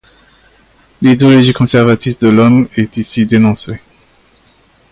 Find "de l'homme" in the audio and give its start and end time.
2.17-2.67